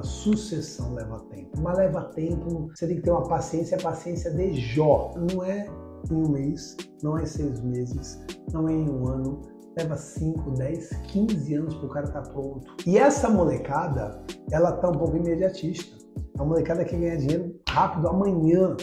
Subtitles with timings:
[0.00, 1.60] uma sucessão leva tempo.
[1.60, 5.14] Mas leva tempo, você tem que ter uma paciência, a paciência de Jó.
[5.16, 5.66] Não é
[6.10, 8.18] em um mês, não é em seis meses,
[8.52, 9.42] não é em um ano,
[9.76, 12.64] leva 5, 10, 15 anos para o cara estar tá pronto.
[12.86, 15.98] E essa molecada, ela tá um pouco imediatista.
[16.38, 18.76] A molecada quer ganhar dinheiro rápido amanhã.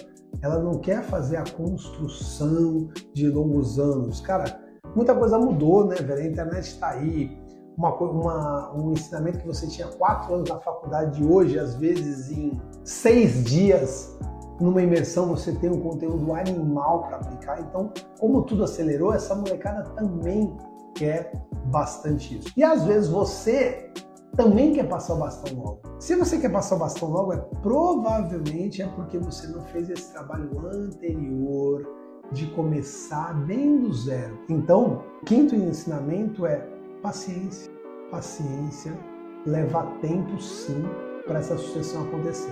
[0.43, 4.21] Ela não quer fazer a construção de longos anos.
[4.21, 4.61] Cara,
[4.95, 6.21] muita coisa mudou, né, velho?
[6.21, 7.35] A internet está aí.
[7.77, 12.31] Uma, uma, um ensinamento que você tinha quatro anos na faculdade de hoje, às vezes
[12.31, 14.17] em seis dias,
[14.59, 17.61] numa imersão você tem um conteúdo animal para aplicar.
[17.61, 20.57] Então, como tudo acelerou, essa molecada também
[20.95, 21.31] quer
[21.65, 22.51] bastante isso.
[22.57, 23.91] E às vezes você
[24.35, 25.81] também quer passar o bastão logo.
[25.99, 30.11] Se você quer passar o bastão logo, é provavelmente é porque você não fez esse
[30.13, 31.87] trabalho anterior
[32.31, 34.37] de começar bem do zero.
[34.49, 36.67] Então, quinto ensinamento é
[37.01, 37.71] paciência.
[38.11, 38.97] Paciência
[39.45, 40.83] leva tempo sim
[41.25, 42.51] para essa sucessão acontecer.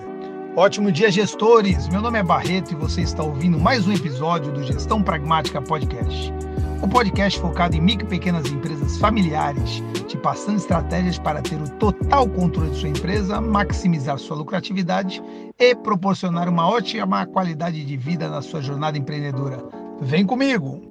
[0.54, 1.88] Ótimo dia, gestores!
[1.88, 6.32] Meu nome é Barreto e você está ouvindo mais um episódio do Gestão Pragmática Podcast.
[6.82, 11.68] O podcast focado em micro e pequenas empresas familiares, te passando estratégias para ter o
[11.70, 15.22] total controle de sua empresa, maximizar sua lucratividade
[15.58, 19.62] e proporcionar uma ótima qualidade de vida na sua jornada empreendedora.
[20.00, 20.85] Vem comigo!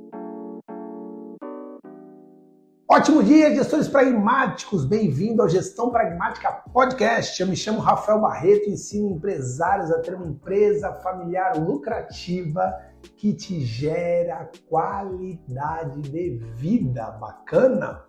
[2.87, 4.85] Ótimo dia, gestores pragmáticos!
[4.85, 7.41] Bem-vindo ao Gestão Pragmática Podcast.
[7.41, 12.71] Eu me chamo Rafael Barreto e ensino empresários a ter uma empresa familiar lucrativa
[13.17, 18.03] que te gera qualidade de vida bacana.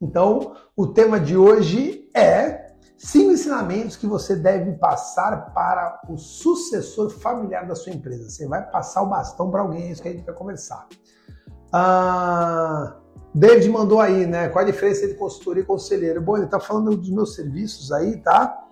[0.00, 7.10] Então, o tema de hoje é cinco ensinamentos que você deve passar para o sucessor
[7.10, 8.30] familiar da sua empresa.
[8.30, 10.86] Você vai passar o bastão para alguém, é isso que a gente vai conversar.
[11.72, 13.01] Ah,
[13.34, 14.48] David mandou aí, né?
[14.48, 16.20] Qual a diferença entre consultoria e conselheiro?
[16.20, 18.66] Bom, ele está falando dos meus serviços aí, tá?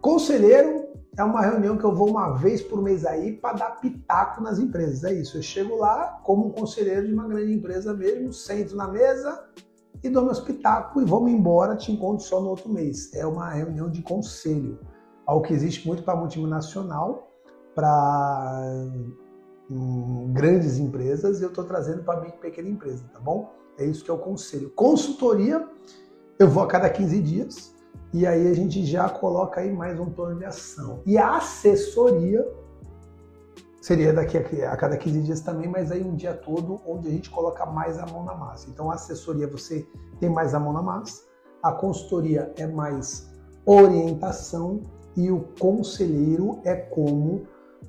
[0.00, 4.40] Conselheiro é uma reunião que eu vou uma vez por mês aí para dar pitaco
[4.40, 5.02] nas empresas.
[5.02, 5.36] É isso.
[5.36, 9.44] Eu chego lá como um conselheiro de uma grande empresa mesmo, sento na mesa
[10.02, 13.12] e dou meus pitacos e vou-me embora, te encontro só no outro mês.
[13.14, 14.78] É uma reunião de conselho.
[15.26, 17.32] Algo que existe muito para multinacional,
[17.74, 18.62] para
[19.68, 23.58] hum, grandes empresas, e eu estou trazendo para mim pequena empresa, tá bom?
[23.78, 24.70] É isso que é o conselho.
[24.70, 25.66] Consultoria,
[26.38, 27.74] eu vou a cada 15 dias
[28.12, 31.00] e aí a gente já coloca aí mais um plano de ação.
[31.06, 32.44] E a assessoria
[33.80, 37.10] seria daqui a, a, cada 15 dias também, mas aí um dia todo onde a
[37.10, 38.68] gente coloca mais a mão na massa.
[38.68, 39.86] Então a assessoria você
[40.18, 41.22] tem mais a mão na massa,
[41.62, 43.30] a consultoria é mais
[43.64, 44.82] orientação
[45.16, 47.46] e o conselheiro é como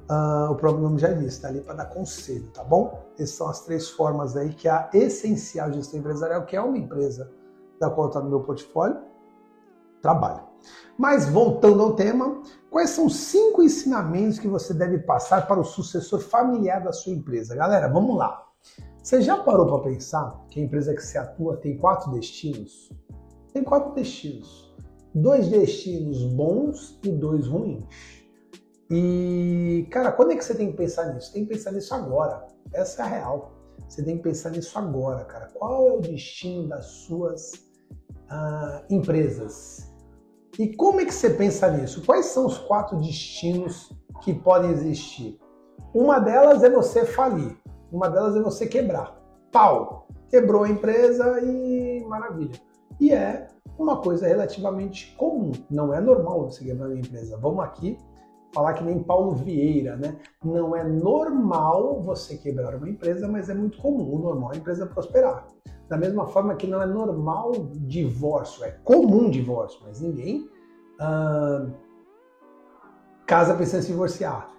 [0.10, 3.06] uh, o próprio nome já diz, está ali para dar conselho, tá bom?
[3.16, 7.32] Essas são as três formas aí que a essencial gestão empresarial, que é uma empresa
[7.80, 8.98] da qual está no meu portfólio,
[10.02, 10.42] trabalho.
[10.98, 16.20] Mas voltando ao tema, quais são cinco ensinamentos que você deve passar para o sucessor
[16.20, 17.56] familiar da sua empresa?
[17.56, 18.46] Galera, vamos lá.
[19.02, 22.92] Você já parou para pensar que a empresa que você atua tem quatro destinos?
[23.54, 24.76] Tem quatro destinos.
[25.16, 27.86] Dois destinos bons e dois ruins.
[28.92, 31.32] E, cara, quando é que você tem que pensar nisso?
[31.32, 32.48] Tem que pensar nisso agora.
[32.74, 33.52] Essa é a real.
[33.88, 35.48] Você tem que pensar nisso agora, cara.
[35.54, 37.54] Qual é o destino das suas
[38.32, 39.92] uh, empresas?
[40.58, 42.04] E como é que você pensa nisso?
[42.04, 45.40] Quais são os quatro destinos que podem existir?
[45.94, 47.58] Uma delas é você falir,
[47.92, 49.18] uma delas é você quebrar.
[49.52, 50.08] Pau!
[50.30, 52.60] Quebrou a empresa e maravilha.
[53.00, 53.48] E é
[53.78, 55.52] uma coisa relativamente comum.
[55.70, 57.38] Não é normal você quebrar uma empresa.
[57.38, 57.98] Vamos aqui
[58.54, 60.18] falar que nem Paulo Vieira, né?
[60.44, 64.18] Não é normal você quebrar uma empresa, mas é muito comum.
[64.20, 65.48] Normal a empresa prosperar.
[65.88, 70.48] Da mesma forma que não é normal divórcio, é comum divórcio, mas ninguém
[71.02, 71.72] uh,
[73.26, 74.52] casa pensando em se divorciar.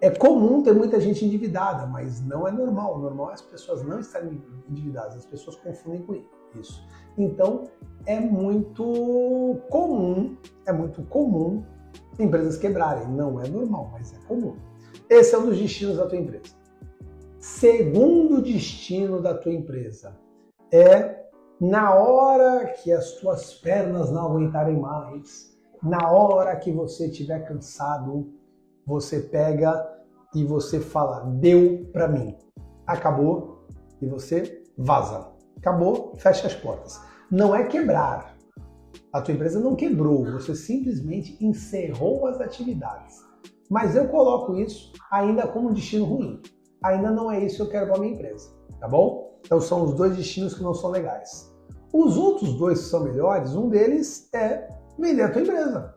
[0.00, 2.96] É comum ter muita gente endividada, mas não é normal.
[2.96, 6.14] O normal é as pessoas não estarem endividadas, as pessoas confundem com
[6.58, 6.82] isso.
[7.18, 7.64] Então,
[8.06, 11.62] é muito comum, é muito comum
[12.20, 13.08] empresas quebrarem.
[13.08, 14.56] Não é normal, mas é comum.
[15.08, 16.54] Esse é um dos destinos da tua empresa.
[17.38, 20.16] Segundo destino da tua empresa
[20.72, 21.20] é
[21.60, 25.50] na hora que as tuas pernas não aguentarem mais,
[25.82, 28.32] na hora que você estiver cansado,
[28.86, 29.88] você pega
[30.34, 32.36] e você fala: deu para mim.
[32.86, 33.66] Acabou
[34.00, 35.28] e você vaza.
[35.58, 37.00] Acabou, fecha as portas.
[37.30, 38.29] Não é quebrar.
[39.12, 43.16] A tua empresa não quebrou, você simplesmente encerrou as atividades.
[43.68, 46.40] Mas eu coloco isso ainda como um destino ruim.
[46.84, 49.36] Ainda não é isso que eu quero para minha empresa, tá bom?
[49.44, 51.52] Então são os dois destinos que não são legais.
[51.92, 55.94] Os outros dois que são melhores, um deles é vender a tua empresa.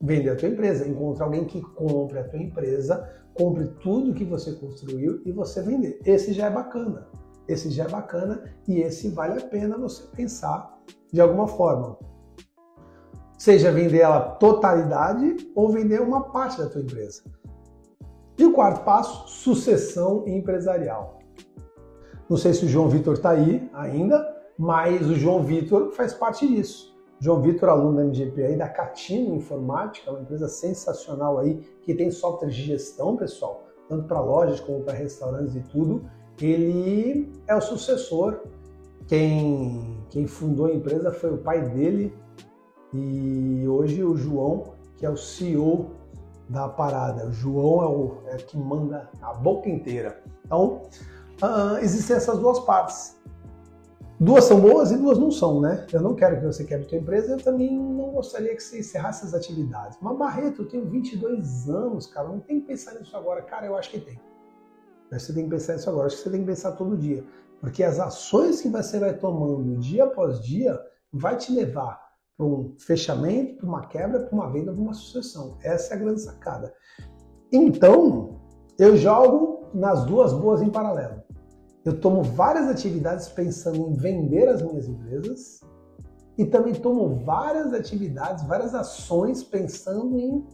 [0.00, 4.52] vender a tua empresa, encontrar alguém que compre a tua empresa, compre tudo que você
[4.52, 5.98] construiu e você vender.
[6.04, 7.08] Esse já é bacana.
[7.48, 10.78] Esse já é bacana e esse vale a pena você pensar
[11.12, 11.98] de alguma forma.
[13.36, 17.22] Seja vender ela totalidade ou vender uma parte da tua empresa.
[18.38, 21.18] E o quarto passo, sucessão empresarial.
[22.28, 26.46] Não sei se o João Vitor está aí ainda, mas o João Vitor faz parte
[26.46, 26.94] disso.
[27.20, 32.10] João Vitor, aluno da MGP aí, da Catino Informática, uma empresa sensacional aí, que tem
[32.10, 36.04] software de gestão, pessoal, tanto para lojas como para restaurantes e tudo.
[36.40, 38.40] Ele é o sucessor.
[39.06, 42.12] Quem, quem fundou a empresa foi o pai dele
[42.94, 45.90] e hoje o João, que é o CEO
[46.48, 47.26] da parada.
[47.26, 50.22] O João é o é que manda a boca inteira.
[50.44, 50.82] Então,
[51.42, 53.18] uh, existem essas duas partes.
[54.20, 55.88] Duas são boas e duas não são, né?
[55.92, 59.26] Eu não quero que você quebre sua empresa, eu também não gostaria que você encerrasse
[59.26, 59.98] as atividades.
[60.00, 63.42] Mas Barreto, eu tenho 22 anos, cara, não tem que pensar nisso agora.
[63.42, 64.20] Cara, eu acho que tem.
[65.10, 67.24] Você tem que pensar nisso agora, acho que você tem que pensar todo dia.
[67.60, 70.80] Porque as ações que você vai tomando dia após dia
[71.12, 72.03] vai te levar
[72.36, 75.56] para um fechamento, para uma quebra, para uma venda, para uma sucessão.
[75.62, 76.72] Essa é a grande sacada.
[77.52, 78.40] Então,
[78.78, 81.22] eu jogo nas duas boas em paralelo.
[81.84, 85.60] Eu tomo várias atividades pensando em vender as minhas empresas
[86.36, 90.44] e também tomo várias atividades, várias ações pensando em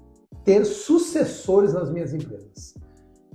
[0.44, 2.75] ter sucessores nas minhas empresas.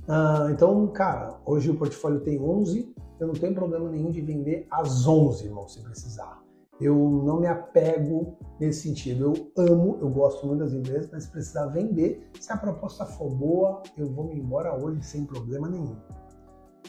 [0.07, 4.67] Ah, então, cara, hoje o portfólio tem 11, eu não tenho problema nenhum de vender
[4.69, 6.44] as 11, irmão, se precisar.
[6.79, 9.33] Eu não me apego nesse sentido.
[9.55, 13.33] Eu amo, eu gosto muito das empresas, mas se precisar vender, se a proposta for
[13.33, 15.95] boa, eu vou me embora hoje sem problema nenhum.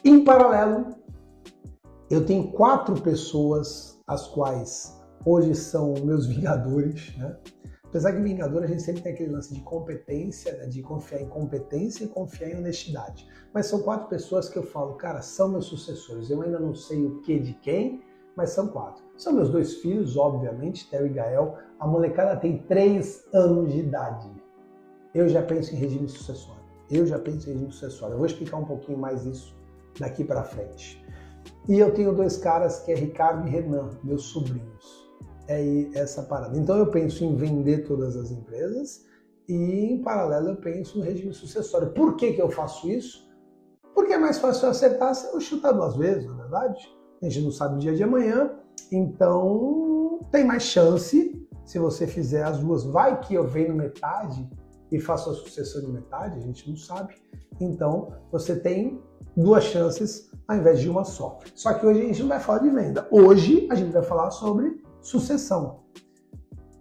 [0.05, 0.97] Em paralelo,
[2.11, 7.37] eu tenho quatro pessoas, as quais hoje são meus vingadores, né?
[7.85, 10.67] Apesar que vingador a gente sempre tem aquele lance de competência, né?
[10.67, 13.27] de confiar em competência e confiar em honestidade.
[13.55, 16.29] Mas são quatro pessoas que eu falo, cara, são meus sucessores.
[16.29, 18.03] Eu ainda não sei o que de quem,
[18.37, 19.03] mas são quatro.
[19.17, 21.57] São meus dois filhos, obviamente, Theo e Gael.
[21.81, 24.31] A molecada tem três anos de idade.
[25.15, 26.63] Eu já penso em regime sucessório.
[26.91, 28.15] Eu já penso em regime sucessório.
[28.15, 29.57] Eu vou explicar um pouquinho mais isso
[29.99, 31.03] daqui para frente.
[31.67, 35.07] E eu tenho dois caras que é Ricardo e Renan, meus sobrinhos.
[35.49, 36.59] É essa parada.
[36.59, 39.07] Então eu penso em vender todas as empresas
[39.49, 41.93] e em paralelo eu penso no regime sucessório.
[41.93, 43.27] Por que, que eu faço isso?
[43.95, 46.96] Porque é mais fácil acertar se eu chutar duas vezes, na é verdade.
[47.23, 48.51] A gente não sabe o dia de amanhã,
[48.93, 52.85] então tem mais chance se você fizer as duas.
[52.85, 54.49] Vai que eu venho metade
[54.93, 57.15] e faço a sucessão de metade, a gente não sabe.
[57.61, 59.01] Então você tem
[59.37, 61.39] duas chances ao invés de uma só.
[61.55, 63.09] Só que hoje a gente não vai falar de venda.
[63.11, 65.81] Hoje a gente vai falar sobre sucessão.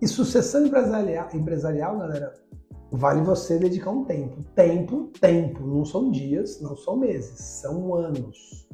[0.01, 2.33] E sucessão empresarial, empresarial galera,
[2.91, 4.43] vale você dedicar um tempo.
[4.53, 5.65] Tempo, tempo.
[5.65, 8.65] Não são dias, não são meses, são anos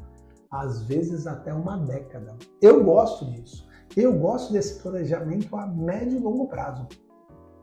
[0.51, 2.35] às vezes até uma década.
[2.61, 3.67] Eu gosto disso.
[3.95, 6.87] Eu gosto desse planejamento a médio e longo prazo.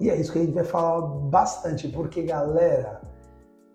[0.00, 3.00] E é isso que a gente vai falar bastante, porque, galera,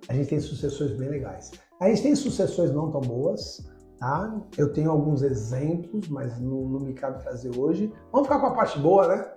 [0.07, 1.51] a gente tem sucessões bem legais.
[1.79, 3.69] A gente tem sucessões não tão boas,
[3.99, 4.41] tá?
[4.57, 7.91] Eu tenho alguns exemplos, mas não, não me cabe trazer hoje.
[8.11, 9.31] Vamos ficar com a parte boa, né?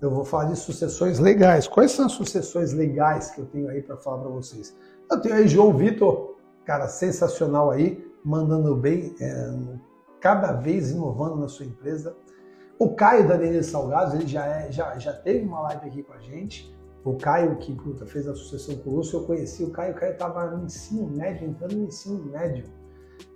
[0.00, 1.68] Eu vou falar de sucessões legais.
[1.68, 4.74] Quais são as sucessões legais que eu tenho aí para falar para vocês?
[5.10, 9.52] Eu tenho aí João Vitor, cara sensacional aí, mandando bem, é,
[10.20, 12.16] cada vez inovando na sua empresa.
[12.78, 16.12] O Caio da Denise Salgados, ele já, é, já, já teve uma live aqui com
[16.12, 16.74] a gente.
[17.04, 19.92] O Caio, que puta, fez a sucessão com o Lúcio, eu conheci o Caio.
[19.92, 22.64] O Caio estava no ensino médio, entrando no ensino médio.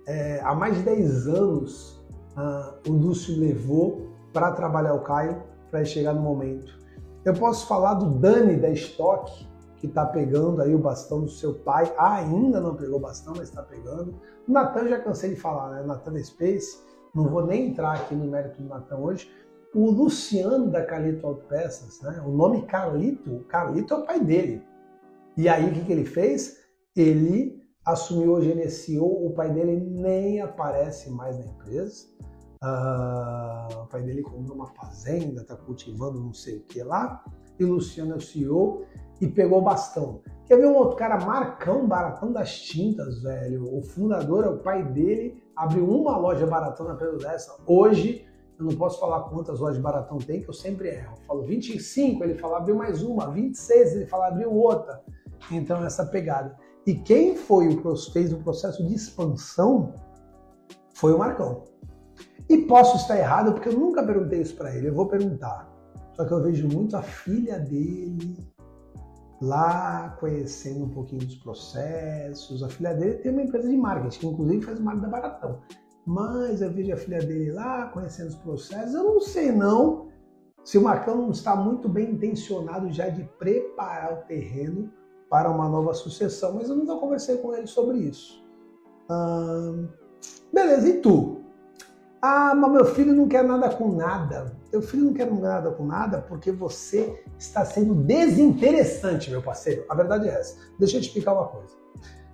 [0.07, 2.03] É, há mais de 10 anos,
[2.37, 6.79] uh, o Lúcio levou para trabalhar o Caio, para chegar no momento.
[7.23, 11.53] Eu posso falar do Dani da Stock, que está pegando aí o bastão do seu
[11.53, 14.15] pai, ainda não pegou o bastão, mas está pegando.
[14.47, 15.83] O Natan já cansei de falar, né?
[15.83, 16.79] Natan Space,
[17.13, 19.29] não vou nem entrar aqui no mérito do Natan hoje.
[19.73, 22.23] O Luciano da Calito Autopeças, né?
[22.25, 24.63] O nome Calito, Calito é o pai dele.
[25.37, 26.57] E aí o que, que ele fez?
[26.95, 32.07] Ele assumiu, gerenciou, o pai dele nem aparece mais na empresa.
[32.63, 37.23] Uh, o pai dele comprou uma fazenda, está cultivando não sei o que lá.
[37.59, 38.85] E o Luciano é o CEO
[39.21, 40.21] e pegou o bastão.
[40.45, 43.75] Quer ver um outro cara, Marcão, Baratão das Tintas, velho?
[43.75, 47.55] O fundador é o pai dele, abriu uma loja Baratão na Pedro dessa.
[47.65, 48.27] Hoje,
[48.59, 51.15] eu não posso falar quantas lojas Baratão tem, que eu sempre erro.
[51.17, 55.01] Eu falo 25, ele fala abriu mais uma, 26, ele fala abriu outra.
[55.51, 56.55] Então, essa pegada.
[56.85, 59.93] E quem foi o fez o processo de expansão
[60.93, 61.63] foi o Marcão.
[62.47, 65.67] E posso estar errado, porque eu nunca perguntei isso para ele, eu vou perguntar.
[66.13, 68.37] Só que eu vejo muito a filha dele
[69.41, 72.63] lá conhecendo um pouquinho dos processos.
[72.63, 75.61] A filha dele tem uma empresa de marketing, que inclusive faz marketing da Baratão.
[76.05, 78.93] Mas eu vejo a filha dele lá conhecendo os processos.
[78.93, 80.09] Eu não sei não
[80.63, 84.91] se o Marcão não está muito bem intencionado já de preparar o terreno
[85.29, 88.43] para uma nova sucessão, mas eu nunca conversei com ele sobre isso.
[89.09, 89.87] Hum,
[90.51, 91.44] beleza, e tu?
[92.21, 94.55] Ah, mas meu filho não quer nada com nada.
[94.71, 99.85] Teu filho não quer nada com nada porque você está sendo desinteressante, meu parceiro.
[99.89, 100.57] A verdade é essa.
[100.79, 101.75] Deixa eu te explicar uma coisa.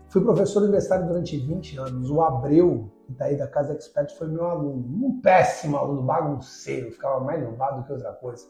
[0.10, 2.10] Fui professor universitário durante 20 anos.
[2.10, 4.84] O Abreu, que está aí da Casa Expert, foi meu aluno.
[5.08, 6.92] Um péssimo aluno, bagunceiro.
[6.92, 8.46] Ficava mais lombado do que outra coisa.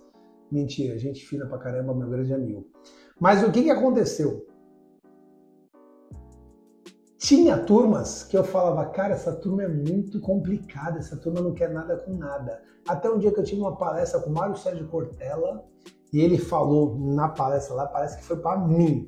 [0.52, 2.66] Mentira, gente fina pra caramba, meu grande amigo.
[3.20, 4.46] Mas o que, que aconteceu?
[7.22, 11.70] Tinha turmas que eu falava, cara, essa turma é muito complicada, essa turma não quer
[11.70, 12.60] nada com nada.
[12.88, 15.64] Até um dia que eu tive uma palestra com o Mário Sérgio Cortella
[16.12, 19.06] e ele falou na palestra lá, parece que foi para mim.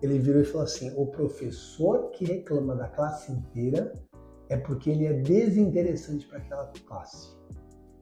[0.00, 3.92] Ele virou e falou assim: o professor que reclama da classe inteira
[4.48, 7.28] é porque ele é desinteressante para aquela classe.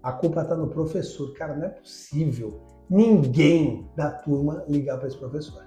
[0.05, 1.35] A culpa está no professor.
[1.35, 5.67] Cara, não é possível ninguém da turma ligar para esse professor.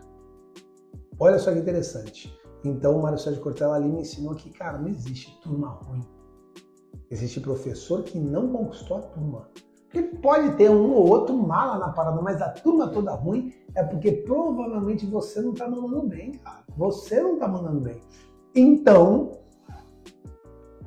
[1.20, 2.41] Olha só que interessante.
[2.64, 6.02] Então o Mário Sérgio Cortella ali me ensinou que, cara, não existe turma ruim.
[7.10, 9.50] Existe professor que não conquistou a turma.
[9.90, 13.84] Porque pode ter um ou outro mala na parada, mas a turma toda ruim é
[13.84, 16.64] porque provavelmente você não tá mandando bem, cara.
[16.78, 18.00] Você não tá mandando bem.
[18.56, 19.32] Então,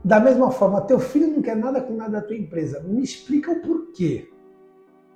[0.02, 2.80] da mesma forma, teu filho não quer nada com nada da tua empresa.
[2.80, 4.30] Me explica o porquê.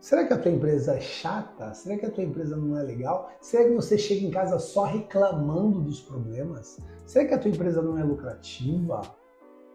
[0.01, 1.75] Será que a tua empresa é chata?
[1.75, 3.31] Será que a tua empresa não é legal?
[3.41, 6.79] Será que você chega em casa só reclamando dos problemas?
[7.05, 9.03] Será que a tua empresa não é lucrativa?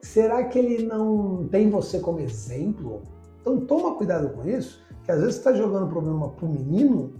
[0.02, 3.02] Será que ele não tem você como exemplo?
[3.42, 7.14] Então toma cuidado com isso, que às vezes você está jogando o problema pro menino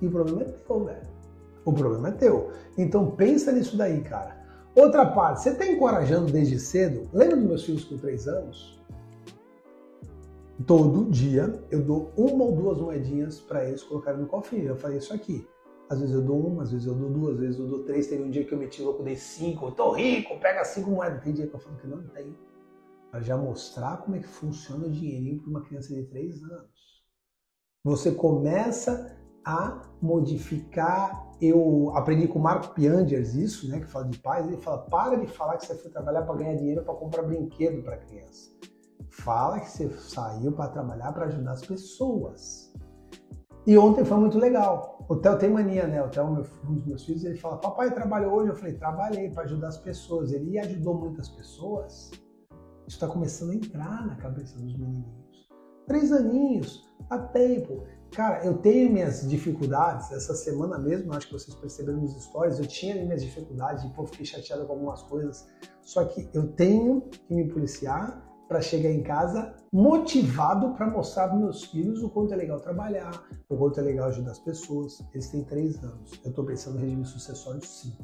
[0.00, 1.08] e o problema é teu, velho.
[1.64, 2.50] O problema é teu.
[2.78, 4.36] Então pensa nisso daí, cara.
[4.76, 7.08] Outra parte, você está encorajando desde cedo.
[7.12, 8.80] Lembra dos meus filhos com 3 anos?
[10.66, 14.68] Todo dia eu dou uma ou duas moedinhas para eles colocarem no cofrinho.
[14.68, 15.46] Eu falei isso aqui.
[15.90, 18.06] Às vezes eu dou uma, às vezes eu dou duas, às vezes eu dou três.
[18.06, 19.66] Teve um dia que eu meti louco, dei cinco.
[19.66, 21.22] Eu tô rico, pega cinco moedas.
[21.22, 22.36] Tem dia que eu falo que não tem.
[23.10, 27.02] Para já mostrar como é que funciona o dinheirinho para uma criança de três anos.
[27.84, 31.30] Você começa a modificar.
[31.40, 34.46] Eu aprendi com o Marco Piangers isso, né, que fala de pais.
[34.46, 37.82] Ele fala: para de falar que você foi trabalhar para ganhar dinheiro para comprar brinquedo
[37.82, 38.50] para criança.
[39.10, 42.72] Fala que você saiu para trabalhar para ajudar as pessoas.
[43.66, 45.04] E ontem foi muito legal.
[45.08, 46.02] O Theo tem mania, né?
[46.02, 48.50] O Theo, um dos meus filhos, ele fala: Papai, trabalhou hoje?
[48.50, 50.32] Eu falei: Trabalhei para ajudar as pessoas.
[50.32, 52.10] Ele ajudou muitas pessoas.
[52.86, 55.48] Isso está começando a entrar na cabeça dos menininhos.
[55.86, 57.84] Três aninhos, há tempo.
[58.12, 60.10] Cara, eu tenho minhas dificuldades.
[60.10, 64.26] Essa semana mesmo, acho que vocês perceberam nos stories, eu tinha minhas dificuldades, pô, fiquei
[64.26, 65.46] chateado com algumas coisas.
[65.80, 71.38] Só que eu tenho que me policiar para chegar em casa motivado para mostrar para
[71.38, 75.02] meus filhos o quanto é legal trabalhar, o quanto é legal ajudar as pessoas.
[75.14, 76.20] Eles têm três anos.
[76.22, 77.96] Eu estou pensando no regime sucessório sim.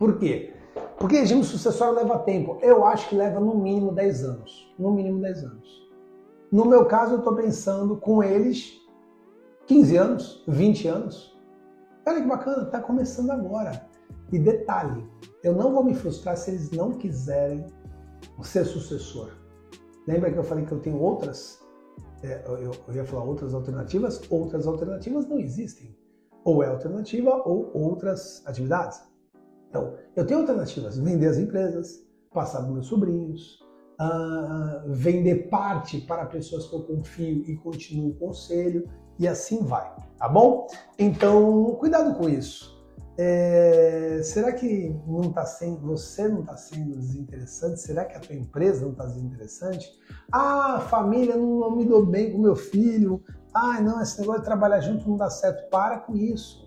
[0.00, 0.52] Por quê?
[0.98, 2.58] Porque regime sucessório leva tempo.
[2.60, 4.74] Eu acho que leva no mínimo 10 anos.
[4.76, 5.88] No mínimo 10 anos.
[6.50, 8.72] No meu caso, eu estou pensando com eles
[9.68, 11.38] 15 anos, 20 anos.
[12.04, 13.86] Olha que bacana, está começando agora.
[14.32, 15.08] E detalhe,
[15.44, 17.64] eu não vou me frustrar se eles não quiserem
[18.42, 19.41] ser sucessor.
[20.06, 21.60] Lembra que eu falei que eu tenho outras,
[22.22, 24.20] é, eu, eu ia falar outras alternativas?
[24.30, 25.96] Outras alternativas não existem.
[26.44, 29.00] Ou é alternativa ou outras atividades.
[29.68, 33.60] Então, eu tenho alternativas: vender as empresas, passar para meus sobrinhos,
[34.00, 39.94] uh, vender parte para pessoas que eu confio e continuo o conselho, e assim vai,
[40.18, 40.66] tá bom?
[40.98, 42.81] Então, cuidado com isso.
[43.18, 47.80] É, será que não está sendo, você não está sendo desinteressante?
[47.80, 49.90] Será que a tua empresa não está desinteressante?
[50.32, 53.22] Ah, família não, não me dou bem com meu filho.
[53.54, 55.68] Ah, não, esse negócio de trabalhar junto não dá certo.
[55.68, 56.62] Para com isso.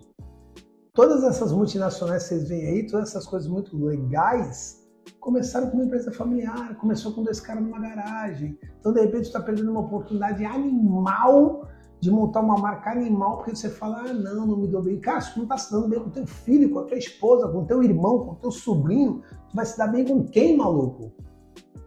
[0.94, 4.86] Todas essas multinacionais que vocês veem aí, todas essas coisas muito legais,
[5.20, 8.58] começaram com uma empresa familiar, começou com dois caras numa garagem.
[8.78, 11.68] Então, de repente, está perdendo uma oportunidade animal
[12.00, 15.00] de montar uma marca animal, porque você fala, ah, não, não me dou bem.
[15.00, 17.48] Cara, se tu não tá se dando bem com teu filho, com a tua esposa,
[17.48, 21.12] com teu irmão, com teu sobrinho, tu vai se dar bem com quem, maluco?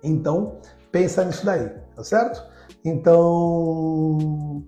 [0.04, 0.58] Então,
[0.92, 2.44] pensa nisso daí, tá certo?
[2.84, 4.64] Então,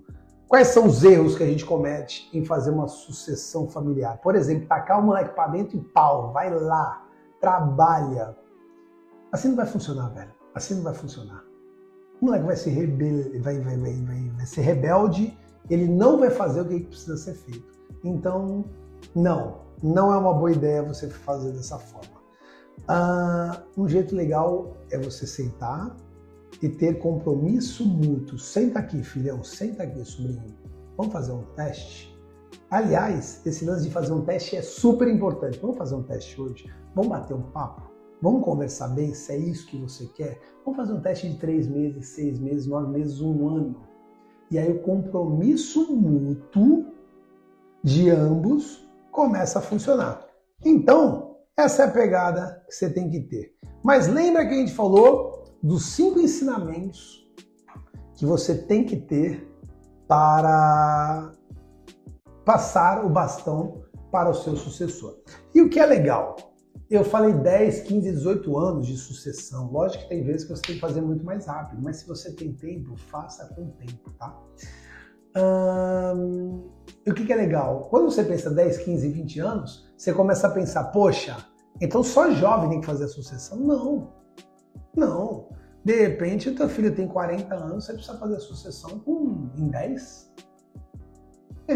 [0.46, 4.18] quais são os erros que a gente comete em fazer uma sucessão familiar?
[4.18, 7.04] Por exemplo, tacar o moleque pra dentro e pau, vai lá,
[7.40, 8.36] trabalha.
[9.32, 10.30] Assim não vai funcionar, velho.
[10.54, 11.51] Assim não vai funcionar.
[12.22, 12.86] O moleque vai ser,
[13.40, 15.36] vai, vai, vai, vai ser rebelde,
[15.68, 17.72] ele não vai fazer o que precisa ser feito.
[18.04, 18.64] Então,
[19.12, 22.22] Não, não é uma boa ideia você fazer dessa forma.
[22.86, 25.96] Ah, um jeito legal é você sentar
[26.62, 28.38] e ter compromisso mútuo.
[28.38, 30.56] Senta aqui, filhão, senta aqui, sobrinho.
[30.96, 32.16] Vamos fazer um teste?
[32.70, 35.58] Aliás, esse lance de fazer um teste é super importante.
[35.60, 36.72] Vamos fazer um teste hoje?
[36.94, 37.91] Vamos bater um papo?
[38.22, 40.40] Vamos conversar bem se é isso que você quer?
[40.64, 43.82] Vamos fazer um teste de três meses, seis meses, nove meses, um ano.
[44.48, 46.86] E aí o compromisso mútuo
[47.82, 50.24] de ambos começa a funcionar.
[50.64, 53.56] Então, essa é a pegada que você tem que ter.
[53.82, 57.28] Mas lembra que a gente falou dos cinco ensinamentos
[58.14, 59.52] que você tem que ter
[60.06, 61.32] para
[62.44, 65.16] passar o bastão para o seu sucessor.
[65.52, 66.36] E o que é legal?
[66.90, 69.70] Eu falei 10, 15, 18 anos de sucessão.
[69.70, 72.32] Lógico que tem vezes que você tem que fazer muito mais rápido, mas se você
[72.32, 74.38] tem tempo, faça com tempo, tá?
[75.34, 76.70] Hum,
[77.06, 77.88] o que, que é legal?
[77.88, 81.36] Quando você pensa 10, 15, 20 anos, você começa a pensar, poxa,
[81.80, 83.58] então só jovem tem que fazer a sucessão?
[83.58, 84.12] Não.
[84.94, 85.48] Não.
[85.84, 89.68] De repente, o teu filho tem 40 anos, você precisa fazer a sucessão com, em
[89.68, 90.32] 10.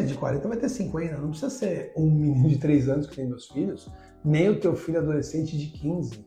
[0.04, 3.26] De 40 vai ter 50, não precisa ser um menino de 3 anos que tem
[3.26, 3.90] meus filhos,
[4.24, 6.26] nem o teu filho adolescente de 15.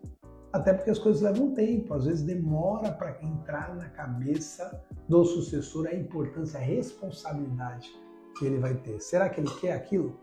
[0.51, 5.88] Até porque as coisas levam tempo, às vezes demora para entrar na cabeça do sucessor
[5.88, 7.89] a importância, a responsabilidade
[8.38, 8.99] que ele vai ter.
[8.99, 10.19] Será que ele quer aquilo?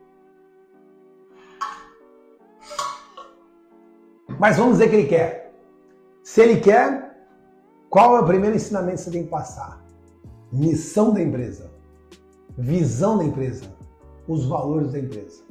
[4.39, 5.55] Mas vamos dizer que ele quer.
[6.25, 7.25] Se ele quer,
[7.89, 9.85] qual é o primeiro ensinamento que você tem que passar?
[10.53, 11.71] Missão da empresa,
[12.57, 13.65] visão da empresa,
[14.27, 15.45] os valores da empresa.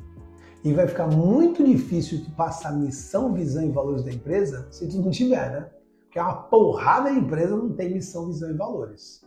[0.63, 4.97] E vai ficar muito difícil tu passar missão, visão e valores da empresa se tu
[4.97, 5.69] não tiver, né?
[6.01, 9.23] Porque uma porrada de empresa não tem missão, visão e valores.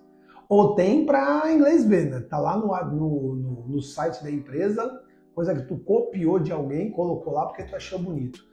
[0.48, 2.20] Ou tem para inglês ver, né?
[2.20, 5.02] Tá lá no, no, no, no site da empresa,
[5.34, 8.44] coisa que tu copiou de alguém, colocou lá porque tu achou bonito.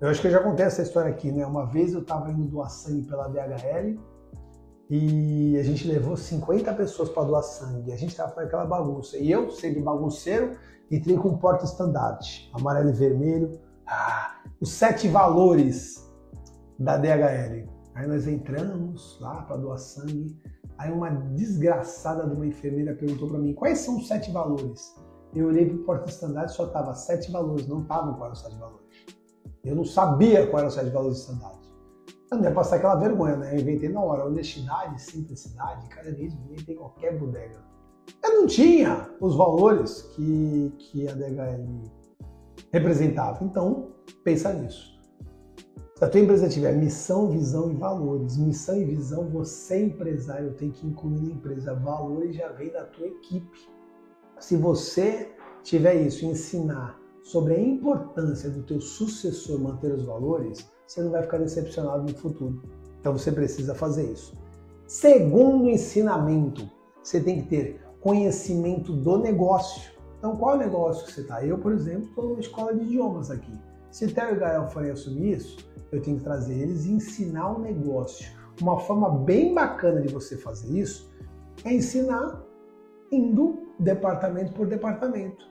[0.00, 1.46] Eu acho que eu já contei essa história aqui, né?
[1.46, 3.98] Uma vez eu estava indo doar sangue pela DHL
[4.94, 7.90] e a gente levou 50 pessoas para doar sangue.
[7.90, 9.16] A gente estava fazendo aquela bagunça.
[9.16, 10.58] E eu, sempre bagunceiro,
[10.90, 13.58] entrei com porta-estandarte, amarelo e vermelho.
[13.86, 16.06] Ah, os sete valores
[16.78, 17.66] da DHL.
[17.94, 20.38] Aí nós entramos lá para doar sangue.
[20.76, 24.94] Aí uma desgraçada de uma enfermeira perguntou para mim quais são os sete valores.
[25.34, 28.86] Eu olhei para o porta-estandarte só tava sete valores, não estavam quais os sete valores.
[29.64, 31.61] Eu não sabia quais eram os sete valores de estandarte.
[32.32, 33.54] Eu não ia passar aquela vergonha, né?
[33.54, 37.62] Eu inventei na hora honestidade, simplicidade, cada vez inventei qualquer bodega.
[38.24, 41.82] Eu não tinha os valores que, que a DHL
[42.72, 43.44] representava.
[43.44, 43.90] Então,
[44.24, 44.98] pensa nisso.
[45.94, 50.70] Se a tua empresa tiver missão, visão e valores, missão e visão, você empresário tem
[50.70, 51.74] que incluir na empresa.
[51.74, 53.68] Valores já vem da tua equipe.
[54.40, 55.30] Se você
[55.62, 61.22] tiver isso, ensinar sobre a importância do teu sucessor manter os valores, você não vai
[61.22, 62.62] ficar decepcionado no futuro.
[63.00, 64.36] Então você precisa fazer isso.
[64.86, 66.68] Segundo ensinamento,
[67.02, 69.92] você tem que ter conhecimento do negócio.
[70.18, 71.44] Então, qual é o negócio que você está?
[71.44, 73.52] Eu, por exemplo, estou numa escola de idiomas aqui.
[73.90, 75.56] Se Theo e Gael forem assumir isso,
[75.90, 78.26] eu tenho que trazer eles e ensinar o um negócio.
[78.60, 81.10] Uma forma bem bacana de você fazer isso
[81.64, 82.42] é ensinar
[83.10, 85.44] indo departamento por departamento.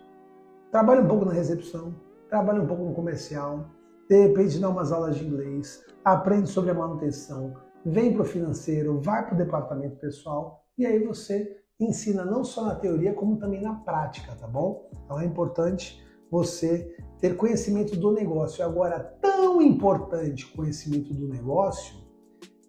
[0.71, 1.93] Trabalha um pouco na recepção,
[2.29, 3.65] trabalha um pouco no comercial,
[4.11, 7.53] de repente dá umas aulas de inglês, aprende sobre a manutenção,
[7.85, 12.65] vem para o financeiro, vai para o departamento pessoal e aí você ensina não só
[12.65, 14.91] na teoria, como também na prática, tá bom?
[15.05, 18.65] Então é importante você ter conhecimento do negócio.
[18.65, 21.95] Agora, tão importante conhecimento do negócio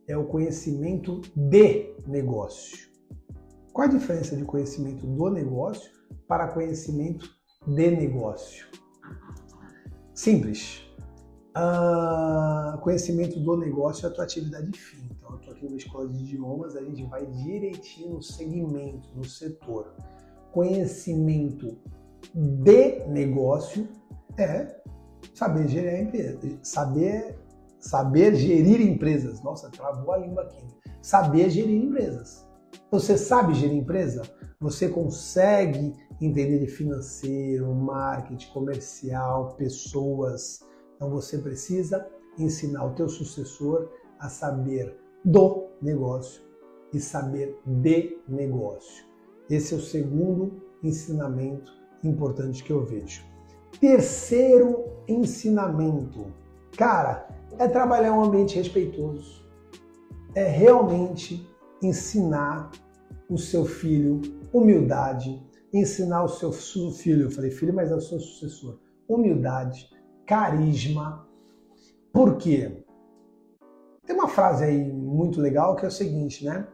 [0.07, 2.89] é o conhecimento de negócio.
[3.73, 5.91] Qual a diferença de conhecimento do negócio
[6.29, 7.29] para conhecimento
[7.67, 8.69] de negócio?
[10.15, 10.92] Simples.
[12.81, 15.09] Conhecimento do negócio é a tua atividade fim.
[15.11, 19.25] Então, eu estou aqui numa escola de idiomas, a gente vai direitinho no segmento, no
[19.25, 19.95] setor.
[20.51, 21.77] Conhecimento
[22.35, 23.89] de negócio
[24.39, 24.81] é
[25.35, 27.39] saber gerir a empresa, saber,
[27.79, 29.43] saber gerir empresas.
[29.43, 30.65] Nossa, travou a língua aqui.
[31.01, 32.47] Saber gerir empresas.
[32.91, 34.23] Você sabe gerir empresa?
[34.61, 40.61] Você consegue entender de financeiro, marketing, comercial, pessoas.
[41.03, 42.07] Então você precisa
[42.39, 46.41] ensinar o teu sucessor a saber do negócio
[46.93, 49.05] e saber de negócio.
[49.51, 51.73] Esse é o segundo ensinamento
[52.05, 53.21] importante que eu vejo.
[53.81, 56.25] Terceiro ensinamento,
[56.77, 57.27] cara,
[57.59, 59.45] é trabalhar um ambiente respeitoso.
[60.37, 61.45] É realmente
[61.83, 62.71] ensinar
[63.29, 64.21] o seu filho
[64.53, 65.43] humildade,
[65.75, 67.25] ensinar o seu filho?
[67.25, 68.79] Eu falei, filho, mas é o seu sucessor.
[69.09, 69.91] Humildade,
[70.27, 71.27] carisma.
[72.13, 72.85] Por quê?
[74.07, 76.67] Tem uma frase aí muito legal que é o seguinte, né?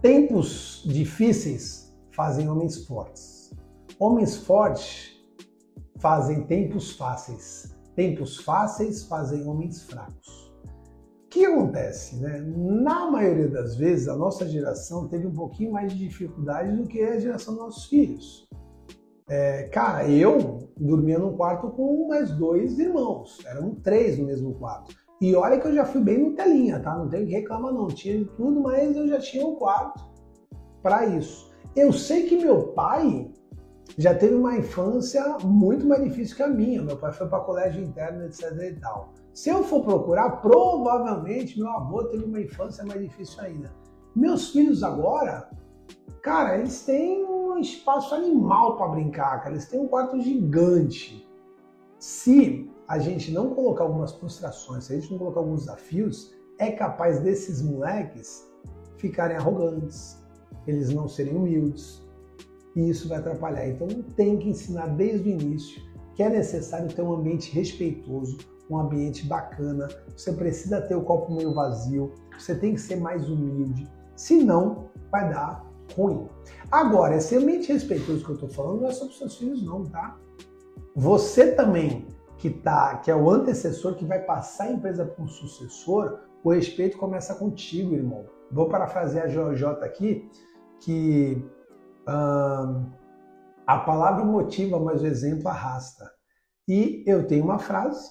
[0.00, 3.52] Tempos difíceis fazem homens fortes.
[3.98, 5.18] Homens fortes
[5.98, 7.76] fazem tempos fáceis.
[7.94, 10.52] Tempos fáceis fazem homens fracos.
[11.24, 12.16] O que acontece?
[12.16, 12.40] Né?
[12.40, 17.02] Na maioria das vezes, a nossa geração teve um pouquinho mais de dificuldade do que
[17.02, 18.48] a geração dos nossos filhos.
[19.28, 24.94] É, cara, eu dormia num quarto com mais dois irmãos, eram três no mesmo quarto.
[25.20, 26.96] E olha que eu já fui bem no telinha, tá?
[26.96, 30.08] Não tenho que reclamar não, tinha tudo, mas eu já tinha um quarto
[30.82, 31.52] para isso.
[31.74, 33.30] Eu sei que meu pai
[33.98, 36.80] já teve uma infância muito mais difícil que a minha.
[36.82, 39.12] Meu pai foi para colégio interno, etc e tal.
[39.34, 43.72] Se eu for procurar, provavelmente meu avô teve uma infância mais difícil ainda.
[44.14, 45.50] Meus filhos agora,
[46.22, 49.50] cara, eles têm um espaço animal para brincar, cara.
[49.50, 51.28] Eles têm um quarto gigante.
[51.98, 56.70] Se a gente não colocar algumas frustrações, se a gente não colocar alguns desafios, é
[56.70, 58.46] capaz desses moleques
[58.96, 60.22] ficarem arrogantes,
[60.66, 62.02] eles não serem humildes,
[62.74, 63.68] e isso vai atrapalhar.
[63.68, 65.82] Então tem que ensinar desde o início
[66.14, 69.88] que é necessário ter um ambiente respeitoso, um ambiente bacana.
[70.16, 75.32] Você precisa ter o copo meio vazio, você tem que ser mais humilde, senão vai
[75.32, 76.28] dar ruim.
[76.70, 80.18] Agora, esse ambiente respeitoso que eu estou falando não é os seus filhos, não, tá?
[80.94, 85.28] Você também que tá, que é o antecessor que vai passar a empresa para um
[85.28, 88.26] sucessor, o respeito começa contigo, irmão.
[88.50, 90.30] Vou parafrasear a JJ aqui,
[90.80, 91.44] que
[93.66, 96.10] a palavra motiva, mas o exemplo arrasta.
[96.66, 98.10] E eu tenho uma frase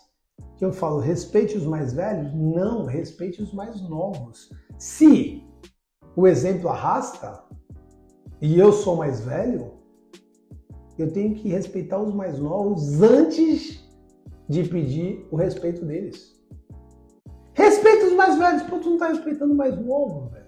[0.58, 2.34] que eu falo: respeite os mais velhos?
[2.36, 4.50] Não, respeite os mais novos.
[4.78, 5.44] Se
[6.16, 7.44] o exemplo arrasta
[8.42, 9.72] e eu sou mais velho,
[10.98, 13.84] eu tenho que respeitar os mais novos antes
[14.48, 16.36] de pedir o respeito deles.
[17.54, 20.48] Respeita os mais velhos, pô, tu não tá respeitando o mais novo, velho.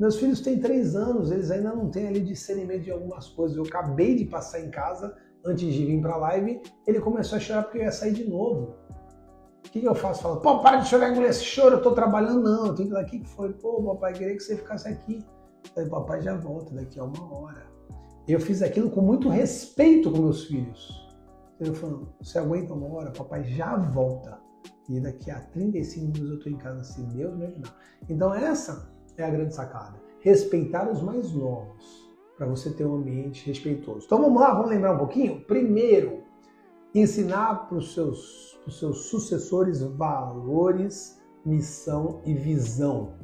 [0.00, 3.56] Meus filhos têm três anos, eles ainda não têm ali discernimento de algumas coisas.
[3.56, 7.64] Eu acabei de passar em casa, antes de vir pra live, ele começou a chorar
[7.64, 8.76] porque eu ia sair de novo.
[9.66, 10.22] O que, que eu faço?
[10.22, 12.42] Falo, pô, para de chorar, engolir esse choro, eu tô trabalhando.
[12.42, 13.52] Não, eu tenho que ir daqui que foi.
[13.52, 15.24] Pô, papai, queria que você ficasse aqui.
[15.74, 17.66] Falei, papai já volta daqui a uma hora.
[18.26, 21.08] Eu fiz aquilo com muito respeito com meus filhos.
[21.60, 24.38] Ele falou, você aguenta uma hora, papai já volta.
[24.88, 27.76] E daqui a 35 minutos eu estou em casa, se Deus me ajudar.
[28.08, 30.00] Então essa é a grande sacada.
[30.20, 34.06] Respeitar os mais novos, para você ter um ambiente respeitoso.
[34.06, 35.40] Então vamos lá, vamos lembrar um pouquinho?
[35.44, 36.22] Primeiro,
[36.94, 43.17] ensinar para os seus, seus sucessores valores, missão e visão.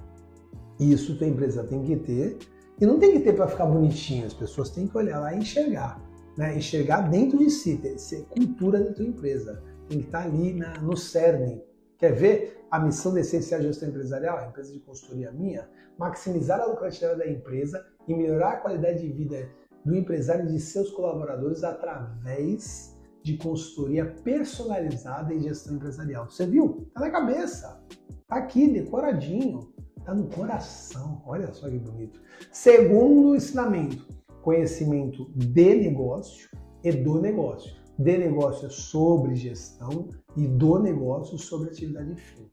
[0.78, 2.38] Isso tua empresa tem que ter.
[2.80, 5.38] E não tem que ter para ficar bonitinho, as pessoas têm que olhar lá e
[5.38, 6.02] enxergar
[6.36, 9.62] né, enxergar dentro de si, ter, ser cultura da tua empresa.
[9.88, 11.62] Tem que estar ali na, no cerne.
[11.98, 15.68] Quer ver a missão da Essencial Gestão Empresarial, a empresa de consultoria minha?
[15.98, 19.48] Maximizar a lucratividade da empresa e melhorar a qualidade de vida
[19.84, 26.28] do empresário e de seus colaboradores através de consultoria personalizada em gestão empresarial.
[26.28, 26.90] Você viu?
[26.92, 27.82] Tá na cabeça.
[28.26, 29.72] Tá aqui, decoradinho.
[30.04, 31.22] Tá no coração.
[31.26, 32.20] Olha só que bonito.
[32.52, 34.06] Segundo ensinamento,
[34.42, 36.48] conhecimento de negócio
[36.82, 37.72] e do negócio.
[37.98, 42.48] De negócio sobre gestão e do negócio sobre atividade fim.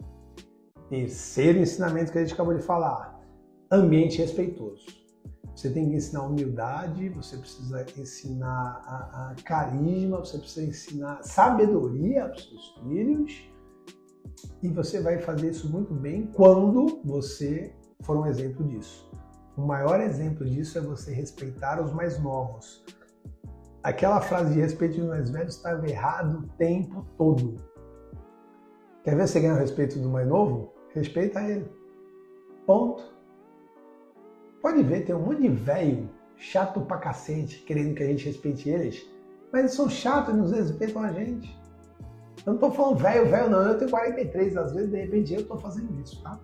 [0.90, 3.20] Terceiro ensinamento que a gente acabou de falar:
[3.72, 4.86] ambiente respeitoso.
[5.56, 12.26] Você tem que ensinar humildade, você precisa ensinar a, a carisma, você precisa ensinar sabedoria
[12.26, 13.51] para os seus filhos.
[14.62, 19.10] E você vai fazer isso muito bem quando você for um exemplo disso.
[19.58, 22.84] O maior exemplo disso é você respeitar os mais novos.
[23.84, 27.56] Aquela frase de respeito dos mais velhos estava errado o tempo todo.
[29.04, 30.74] Quer ver você ganhar o respeito do mais novo?
[30.94, 31.70] Respeita ele.
[32.66, 33.04] Ponto.
[34.62, 38.70] Pode ver, tem um monte de velho chato pra cacete querendo que a gente respeite
[38.70, 39.08] eles,
[39.52, 41.61] mas eles são chatos e não respeitam a gente.
[42.46, 45.46] Eu não tô falando velho, velho não, eu tenho 43, às vezes de repente eu
[45.46, 46.40] tô fazendo isso, tá?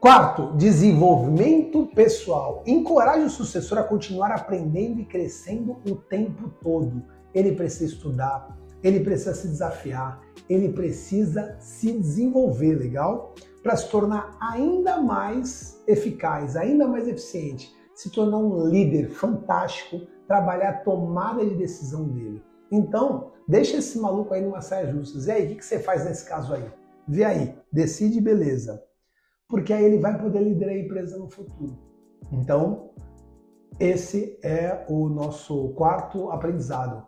[0.00, 2.62] Quarto, desenvolvimento pessoal.
[2.66, 7.02] Encoraje o sucessor a continuar aprendendo e crescendo o tempo todo.
[7.34, 13.34] Ele precisa estudar, ele precisa se desafiar, ele precisa se desenvolver, legal?
[13.62, 20.70] Para se tornar ainda mais eficaz, ainda mais eficiente, se tornar um líder fantástico, trabalhar
[20.70, 22.42] a tomada de decisão dele.
[22.72, 25.18] Então, deixa esse maluco aí numa saia justa.
[25.18, 26.64] E aí, o que você faz nesse caso aí?
[27.06, 28.82] Vê aí, decide, beleza
[29.50, 31.76] porque aí ele vai poder liderar a empresa no futuro.
[32.32, 32.92] Então,
[33.80, 37.04] esse é o nosso quarto aprendizado.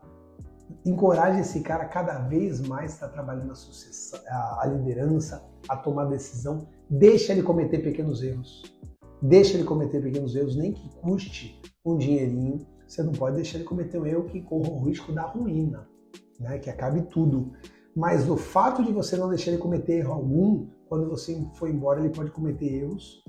[0.85, 6.07] Encoraje esse cara cada vez mais a estar trabalhando a, sucessão, a liderança, a tomar
[6.07, 6.67] decisão.
[6.91, 8.63] Deixa ele cometer pequenos erros.
[9.23, 12.67] Deixa ele cometer pequenos erros, nem que custe um dinheirinho.
[12.89, 15.87] Você não pode deixar ele cometer um erro que corra o risco da ruína,
[16.43, 16.59] né?
[16.59, 17.53] que acabe tudo.
[17.95, 22.01] Mas o fato de você não deixar ele cometer erro algum, quando você for embora,
[22.01, 23.23] ele pode cometer erros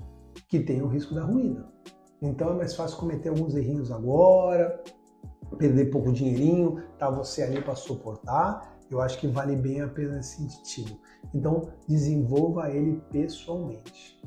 [0.48, 1.72] que têm o risco da ruína.
[2.20, 4.82] Então é mais fácil cometer alguns errinhos agora,
[5.58, 8.74] perder pouco dinheirinho, tá você ali para suportar.
[8.90, 10.98] Eu acho que vale bem a pena nesse sentido.
[11.34, 14.20] Então desenvolva ele pessoalmente.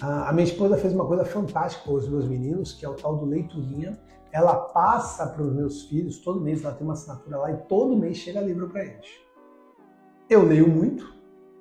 [0.00, 3.16] A minha esposa fez uma coisa fantástica com os meus meninos, que é o tal
[3.16, 3.98] do leiturinha.
[4.36, 7.96] Ela passa para os meus filhos, todo mês ela tem uma assinatura lá e todo
[7.96, 9.06] mês chega livro para eles.
[10.28, 11.10] Eu leio muito,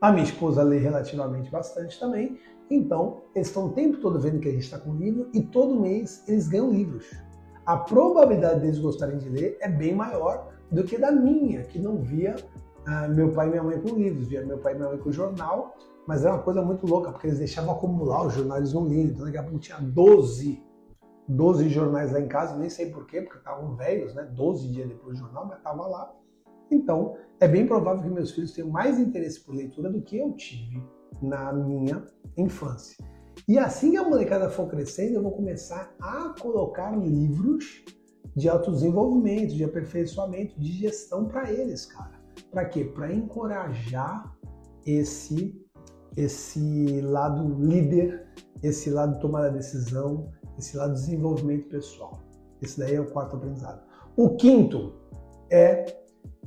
[0.02, 2.38] a minha esposa lê relativamente bastante também,
[2.70, 5.80] então eles estão o tempo todo vendo que a gente está com livro e todo
[5.80, 7.10] mês eles ganham livros.
[7.66, 12.02] A probabilidade deles gostarem de ler é bem maior do que da minha, que não
[12.02, 14.98] via uh, meu pai e minha mãe com livros, via meu pai e minha mãe
[14.98, 18.86] com jornal, mas era uma coisa muito louca, porque eles deixavam acumular os jornais não
[18.86, 20.62] liam, então daqui a pouco tinha 12,
[21.28, 24.24] 12 jornais lá em casa, nem sei porquê, porque estavam velhos, né?
[24.24, 26.14] 12 dias depois do jornal, mas estava lá.
[26.70, 30.34] Então, é bem provável que meus filhos tenham mais interesse por leitura do que eu
[30.34, 30.84] tive
[31.22, 32.04] na minha
[32.38, 33.04] infância.
[33.48, 37.84] E assim que a molecada for crescendo, eu vou começar a colocar livros
[38.36, 42.20] de autodesenvolvimento, de aperfeiçoamento, de gestão para eles, cara.
[42.52, 42.84] Para quê?
[42.84, 44.36] Para encorajar
[44.86, 45.62] esse
[46.16, 48.26] esse lado líder,
[48.64, 52.20] esse lado de tomar a decisão, esse lado de desenvolvimento pessoal.
[52.62, 53.82] Esse daí é o quarto aprendizado.
[54.16, 54.94] O quinto
[55.52, 55.86] é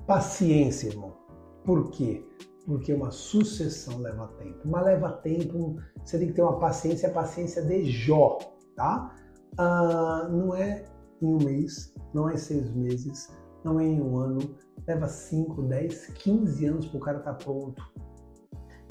[0.06, 1.16] paciência, irmão.
[1.64, 2.24] Por quê?
[2.64, 4.60] Porque uma sucessão leva tempo.
[4.64, 8.38] Mas leva tempo, você tem que ter uma paciência, a paciência de Jó,
[8.74, 9.14] tá?
[9.58, 10.84] Ah, não é
[11.20, 13.30] em um mês, não é em seis meses,
[13.64, 14.38] não é em um ano,
[14.86, 17.82] leva 5, 10, 15 anos para o cara estar tá pronto.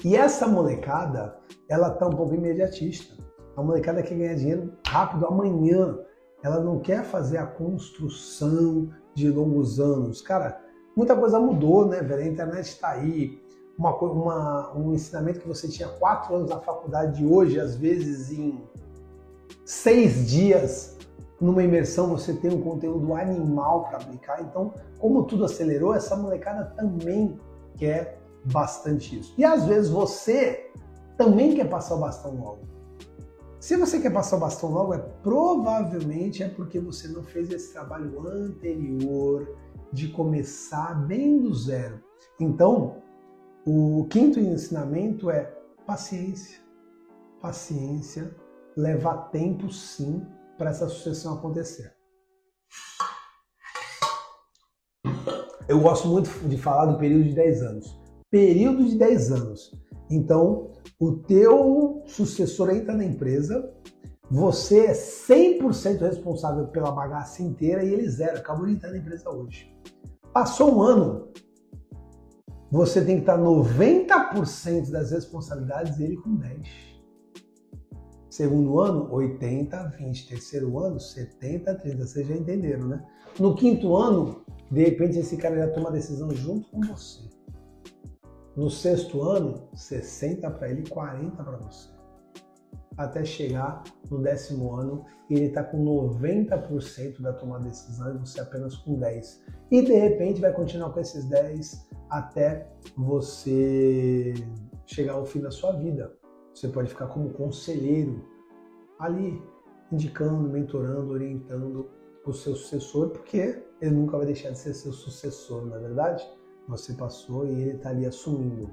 [0.04, 1.36] E essa molecada,
[1.68, 3.16] ela tá um pouco imediatista.
[3.56, 5.98] A molecada quer ganhar dinheiro rápido amanhã.
[6.42, 10.22] Ela não quer fazer a construção de longos anos.
[10.22, 10.60] Cara,
[10.96, 12.22] muita coisa mudou, né, velho?
[12.22, 13.42] A internet está aí.
[13.76, 18.36] Uma, uma, um ensinamento que você tinha quatro anos na faculdade de hoje, às vezes
[18.36, 18.60] em
[19.64, 20.96] seis dias,
[21.40, 24.40] numa imersão, você tem um conteúdo animal para aplicar.
[24.42, 27.38] Então, como tudo acelerou, essa molecada também
[27.76, 29.32] quer bastante isso.
[29.38, 30.72] E às vezes você
[31.16, 32.77] também quer passar o bastão logo.
[33.60, 37.72] Se você quer passar o bastão logo, é provavelmente é porque você não fez esse
[37.72, 39.56] trabalho anterior
[39.92, 42.00] de começar bem do zero.
[42.38, 43.02] Então,
[43.66, 45.52] o quinto ensinamento é
[45.86, 46.60] paciência.
[47.40, 48.34] Paciência
[48.76, 50.24] leva tempo sim
[50.56, 51.92] para essa sucessão acontecer.
[55.68, 57.98] Eu gosto muito de falar do período de 10 anos
[58.30, 59.72] período de 10 anos.
[60.10, 60.67] Então,
[60.98, 63.72] o teu sucessor entra na empresa,
[64.30, 69.30] você é 100% responsável pela bagaça inteira e ele zero, acabou de entrar na empresa
[69.30, 69.72] hoje.
[70.32, 71.28] Passou um ano,
[72.70, 76.88] você tem que estar 90% das responsabilidades dele com 10.
[78.28, 80.28] Segundo ano, 80, 20.
[80.28, 82.06] Terceiro ano, 70, 30.
[82.06, 83.04] Vocês já entenderam, né?
[83.38, 87.37] No quinto ano, de repente esse cara já toma decisão junto com você.
[88.58, 91.88] No sexto ano, 60 para ele e 40 para você.
[92.96, 98.18] Até chegar no décimo ano e ele está com 90% da tomada de decisão e
[98.18, 99.38] você apenas com 10%.
[99.70, 104.34] E de repente vai continuar com esses 10% até você
[104.84, 106.12] chegar ao fim da sua vida.
[106.52, 108.24] Você pode ficar como conselheiro
[108.98, 109.40] ali,
[109.92, 111.88] indicando, mentorando, orientando
[112.26, 116.37] o seu sucessor, porque ele nunca vai deixar de ser seu sucessor, não é verdade?
[116.68, 118.70] Você passou e ele está ali assumindo.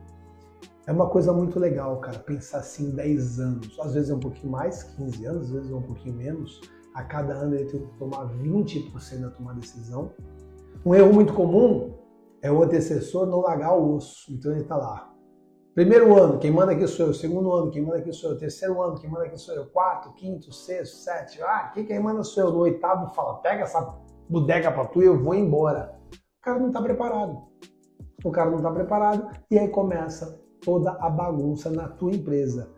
[0.86, 3.80] É uma coisa muito legal, cara, pensar assim 10 anos.
[3.80, 6.62] Às vezes é um pouquinho mais, 15 anos, às vezes é um pouquinho menos.
[6.94, 10.12] A cada ano ele tem que tomar 20% da tomar decisão.
[10.86, 11.96] Um erro muito comum
[12.42, 14.32] é o antecessor não largar o osso.
[14.32, 15.12] Então ele está lá.
[15.74, 17.14] Primeiro ano, quem manda aqui sou eu.
[17.14, 18.38] Segundo ano, quem manda aqui sou eu.
[18.38, 19.66] Terceiro ano, quem manda aqui sou eu.
[19.66, 21.46] Quarto, quinto, sexto, sétimo.
[21.46, 22.52] Ah, aqui quem manda sou eu.
[22.52, 23.82] No oitavo, fala, pega essa
[24.30, 26.00] bodega pra tu e eu vou embora.
[26.14, 27.44] O cara não está preparado
[28.24, 32.70] o cara não está preparado e aí começa toda a bagunça na tua empresa.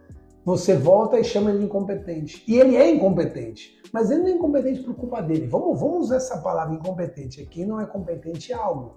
[0.43, 2.43] Você volta e chama ele de incompetente.
[2.47, 5.47] E ele é incompetente, mas ele não é incompetente por culpa dele.
[5.47, 8.95] Vamos, vamos usar essa palavra incompetente aqui, não é competente em algo.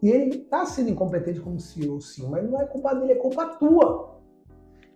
[0.00, 3.46] E ele está sendo incompetente como CEO, sim, mas não é culpa dele, é culpa
[3.56, 4.20] tua.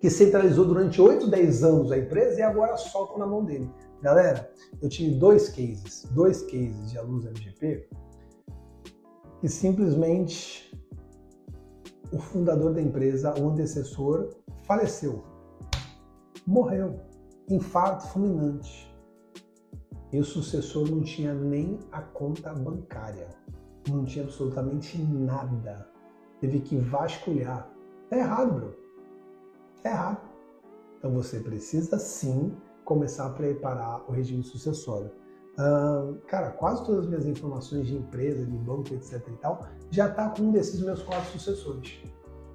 [0.01, 3.69] Que centralizou durante 8, 10 anos a empresa e agora solta na mão dele.
[4.01, 4.49] Galera,
[4.81, 7.89] eu tive dois cases, dois cases de alunos MGP
[9.41, 10.73] que simplesmente
[12.13, 14.31] o fundador da empresa, o antecessor,
[14.65, 15.25] faleceu.
[16.47, 17.01] Morreu.
[17.49, 18.89] Infarto fulminante.
[20.13, 23.29] E o sucessor não tinha nem a conta bancária.
[23.89, 25.87] Não tinha absolutamente nada.
[26.41, 27.71] Teve que vasculhar.
[28.09, 28.75] Tá errado, bro.
[29.83, 30.29] Tá errado.
[30.99, 35.11] Então você precisa sim começar a preparar o regime sucessório.
[36.29, 40.29] Cara, quase todas as minhas informações de empresa, de banco, etc e tal, já está
[40.31, 42.01] com um desses meus quatro sucessores.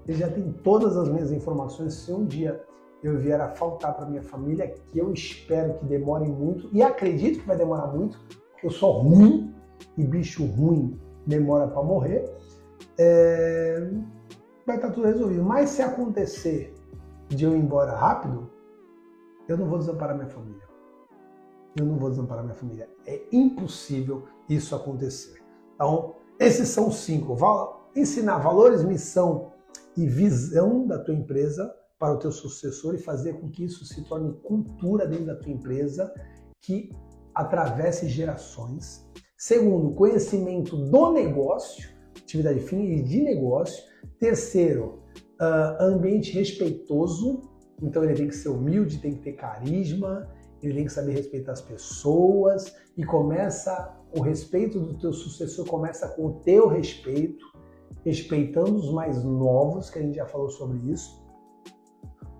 [0.07, 1.93] Ele já tem todas as minhas informações.
[1.95, 2.63] Se um dia
[3.03, 7.41] eu vier a faltar para minha família, que eu espero que demore muito, e acredito
[7.41, 8.17] que vai demorar muito,
[8.51, 9.53] porque eu sou ruim,
[9.97, 12.33] e bicho ruim demora para morrer,
[12.97, 13.89] é...
[14.65, 15.43] vai estar tá tudo resolvido.
[15.43, 16.73] Mas se acontecer
[17.27, 18.49] de eu ir embora rápido,
[19.49, 20.72] eu não vou desamparar minha família.
[21.77, 22.89] Eu não vou desamparar minha família.
[23.05, 25.41] É impossível isso acontecer.
[25.75, 27.36] Então, esses são cinco.
[27.95, 29.51] Ensinar valores, missão
[29.95, 34.03] e visão da tua empresa para o teu sucessor e fazer com que isso se
[34.03, 36.13] torne cultura dentro da tua empresa
[36.59, 36.91] que
[37.33, 39.07] atravesse gerações.
[39.38, 43.83] Segundo, conhecimento do negócio, atividade fim e de negócio.
[44.19, 45.03] Terceiro,
[45.41, 47.41] uh, ambiente respeitoso,
[47.81, 50.29] então ele tem que ser humilde, tem que ter carisma,
[50.67, 56.08] ele tem que saber respeitar as pessoas e começa o respeito do teu sucessor começa
[56.10, 57.43] com o teu respeito,
[58.06, 61.23] respeitando os mais novos, que a gente já falou sobre isso.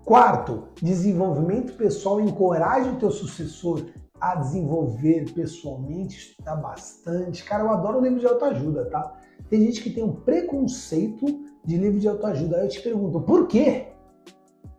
[0.04, 3.86] Quarto, desenvolvimento pessoal, encoraje o teu sucessor
[4.20, 7.42] a desenvolver pessoalmente, estudar bastante.
[7.42, 9.18] Cara, eu adoro livro de autoajuda, tá?
[9.48, 11.26] Tem gente que tem um preconceito
[11.64, 12.58] de livro de autoajuda.
[12.58, 13.93] Aí eu te pergunto, por quê?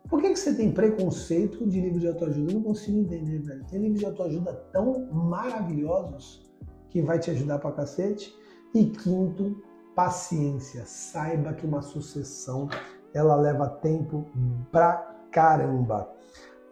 [0.08, 2.52] Por que, que você tem preconceito de livro de autoajuda?
[2.52, 3.64] Eu não consigo entender, velho.
[3.64, 6.48] Tem livros de autoajuda tão maravilhosos
[6.90, 8.34] que vai te ajudar pra cacete.
[8.74, 9.62] E quinto,
[9.94, 10.84] paciência.
[10.86, 12.68] Saiba que uma sucessão
[13.12, 14.26] ela leva tempo
[14.70, 16.08] pra caramba.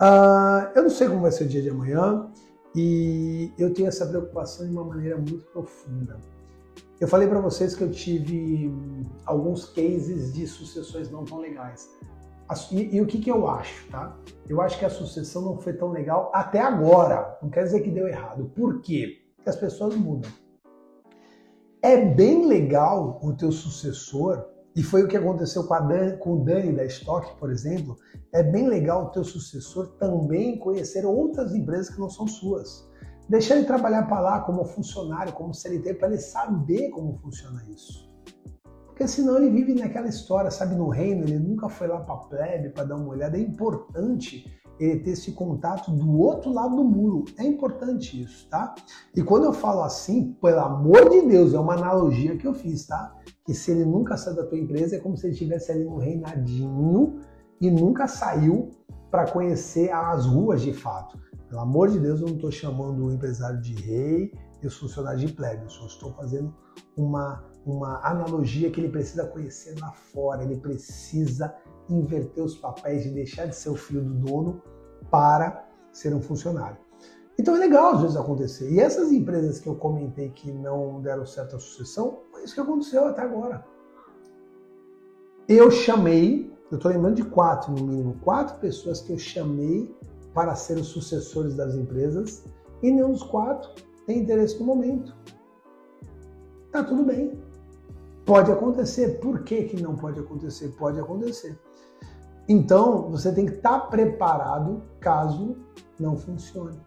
[0.00, 2.30] Uh, eu não sei como vai ser o dia de amanhã
[2.74, 6.18] e eu tenho essa preocupação de uma maneira muito profunda.
[7.00, 8.72] Eu falei para vocês que eu tive
[9.24, 11.88] alguns cases de sucessões não tão legais.
[12.70, 14.16] E, e, o que, que eu acho, tá?
[14.48, 17.38] Eu acho que a sucessão não foi tão legal até agora.
[17.42, 18.50] Não quer dizer que deu errado.
[18.54, 19.22] Por quê?
[19.36, 20.30] Porque as pessoas mudam.
[21.82, 24.44] É bem legal o teu sucessor,
[24.76, 27.96] e foi o que aconteceu com, Dan, com o Dani da Stock, por exemplo.
[28.32, 32.88] É bem legal o teu sucessor também conhecer outras empresas que não são suas.
[33.28, 38.12] Deixar ele trabalhar para lá como funcionário, como CLT, para ele saber como funciona isso.
[38.94, 42.68] Porque senão ele vive naquela história, sabe, no reino, ele nunca foi lá para plebe
[42.68, 43.36] para dar uma olhada.
[43.36, 44.46] É importante
[44.78, 47.24] ele ter esse contato do outro lado do muro.
[47.36, 48.72] É importante isso, tá?
[49.12, 52.86] E quando eu falo assim, pelo amor de Deus, é uma analogia que eu fiz,
[52.86, 53.12] tá?
[53.44, 55.98] Que se ele nunca sai da tua empresa, é como se ele estivesse ali no
[55.98, 57.18] reinadinho
[57.60, 58.70] e nunca saiu
[59.10, 61.18] para conhecer as ruas de fato.
[61.48, 65.20] Pelo amor de Deus, eu não estou chamando o empresário de rei e os funcionários
[65.20, 66.54] de plebe, eu só estou fazendo
[66.96, 71.54] uma uma analogia que ele precisa conhecer lá fora, ele precisa
[71.88, 74.62] inverter os papéis de deixar de ser o filho do dono
[75.10, 76.76] para ser um funcionário.
[77.38, 78.70] Então é legal às vezes acontecer.
[78.70, 82.60] E essas empresas que eu comentei que não deram certo a sucessão, foi isso que
[82.60, 83.64] aconteceu até agora.
[85.48, 89.94] Eu chamei, eu estou lembrando de quatro no mínimo, quatro pessoas que eu chamei
[90.32, 92.44] para ser os sucessores das empresas
[92.82, 93.70] e nenhum dos quatro
[94.06, 95.14] tem interesse no momento.
[96.70, 97.43] Tá tudo bem.
[98.24, 99.20] Pode acontecer.
[99.20, 100.68] Por que, que não pode acontecer?
[100.78, 101.58] Pode acontecer.
[102.48, 105.56] Então, você tem que estar preparado caso
[105.98, 106.78] não funcione.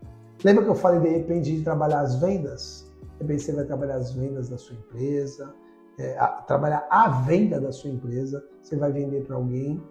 [0.43, 2.91] Lembra que eu falei de repente de trabalhar as vendas?
[3.01, 5.53] De repente você vai trabalhar as vendas da sua empresa,
[5.97, 9.81] é, a, trabalhar a venda da sua empresa, você vai vender para alguém.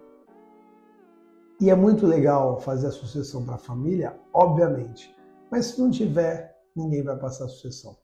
[1.59, 5.13] E é muito legal fazer a sucessão para a família, obviamente.
[5.51, 7.97] Mas se não tiver, ninguém vai passar a sucessão.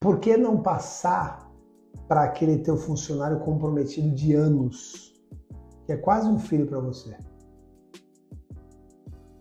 [0.00, 1.45] Por que não passar
[2.08, 5.14] para aquele teu funcionário comprometido de anos,
[5.84, 7.16] que é quase um filho para você.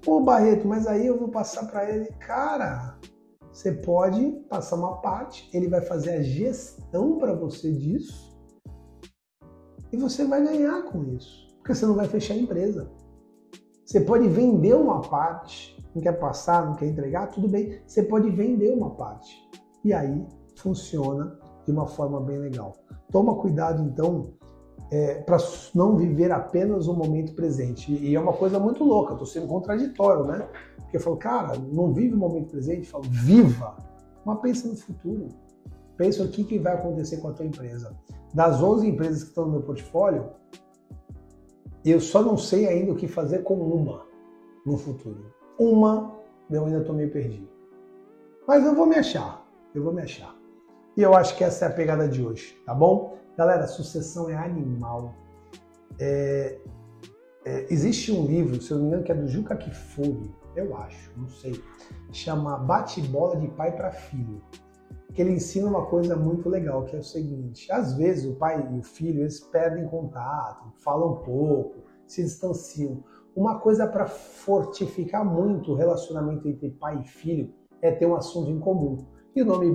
[0.03, 2.06] Pô, Barreto, mas aí eu vou passar para ele.
[2.20, 2.97] Cara,
[3.51, 8.36] você pode passar uma parte, ele vai fazer a gestão para você disso
[9.91, 12.91] e você vai ganhar com isso, porque você não vai fechar a empresa.
[13.86, 18.30] Você pode vender uma parte, não quer passar, não quer entregar, tudo bem, você pode
[18.30, 19.34] vender uma parte.
[19.84, 20.28] E aí
[20.58, 22.74] funciona de uma forma bem legal.
[23.11, 24.34] Toma cuidado, então,
[24.91, 25.38] é, para
[25.74, 27.91] não viver apenas o momento presente.
[27.91, 30.47] E é uma coisa muito louca, estou sendo contraditório, né?
[30.78, 33.76] Porque eu falo, cara, não vive o momento presente, eu falo, viva,
[34.24, 35.30] mas pensa no futuro.
[35.97, 37.95] Pensa o que, que vai acontecer com a tua empresa.
[38.34, 40.30] Das 11 empresas que estão no meu portfólio,
[41.86, 44.05] eu só não sei ainda o que fazer com uma
[44.66, 45.34] no futuro.
[45.57, 46.13] Uma,
[46.49, 47.47] eu ainda estou meio perdido.
[48.47, 50.34] Mas eu vou me achar, eu vou me achar.
[50.97, 53.17] E eu acho que essa é a pegada de hoje, tá bom?
[53.37, 55.13] Galera, sucessão é animal.
[55.99, 56.57] É,
[57.43, 60.75] é, existe um livro, se eu não me engano, que é do Juca Kifuri, eu
[60.77, 61.61] acho, não sei,
[62.13, 64.41] chama Bate-bola de pai para filho.
[65.13, 68.65] Que ele ensina uma coisa muito legal, que é o seguinte: às vezes o pai
[68.71, 73.03] e o filho eles perdem contato, falam pouco, se distanciam.
[73.35, 78.49] Uma coisa para fortificar muito o relacionamento entre pai e filho é ter um assunto
[78.49, 79.05] em comum.
[79.35, 79.67] E o nome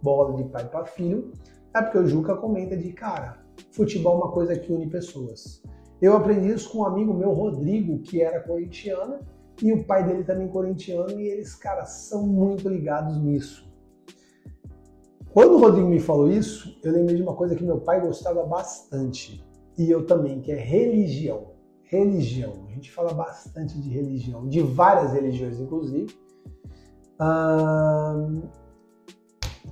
[0.00, 1.32] bate-bola de pai para filho
[1.74, 3.38] é porque o Juca comenta de cara,
[3.70, 5.62] futebol é uma coisa que une pessoas.
[6.00, 9.18] Eu aprendi isso com um amigo meu, Rodrigo, que era corintiano,
[9.62, 13.70] e o pai dele também corintiano, e eles, cara, são muito ligados nisso.
[15.32, 18.44] Quando o Rodrigo me falou isso, eu lembrei de uma coisa que meu pai gostava
[18.44, 19.44] bastante,
[19.78, 21.50] e eu também, que é religião.
[21.84, 22.66] Religião.
[22.68, 26.16] A gente fala bastante de religião, de várias religiões, inclusive.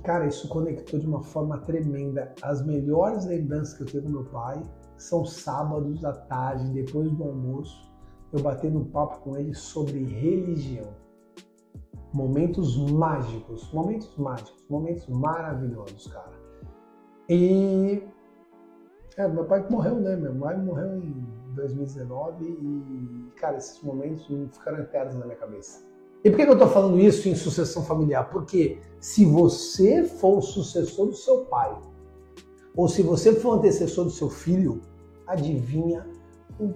[0.03, 2.33] Cara, isso conectou de uma forma tremenda.
[2.41, 4.61] As melhores lembranças que eu tenho do meu pai
[4.97, 7.89] são sábados à tarde, depois do almoço,
[8.31, 10.93] eu batendo um papo com ele sobre religião.
[12.13, 16.39] Momentos mágicos, momentos mágicos, momentos maravilhosos, cara.
[17.29, 18.01] E
[19.17, 20.15] é, meu pai morreu, né?
[20.15, 25.88] Meu pai morreu em 2019 e, cara, esses momentos ficaram eternos na minha cabeça.
[26.23, 28.29] E por que eu estou falando isso em sucessão familiar?
[28.29, 31.77] Porque se você for o sucessor do seu pai,
[32.75, 34.81] ou se você for o antecessor do seu filho,
[35.25, 36.05] adivinha
[36.59, 36.73] um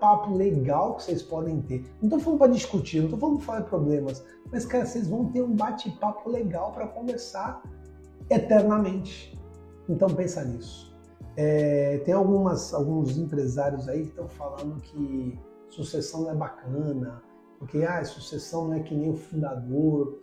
[0.00, 1.84] papo legal que vocês podem ter.
[2.02, 5.26] Não estou falando para discutir, não estou falando para falar problemas, mas, cara, vocês vão
[5.26, 7.62] ter um bate-papo legal para conversar
[8.28, 9.38] eternamente.
[9.88, 10.96] Então pensa nisso.
[11.36, 15.38] É, tem algumas, alguns empresários aí que estão falando que
[15.68, 17.22] sucessão não é bacana,
[17.60, 20.18] porque ah, sucessão não é que nem o fundador.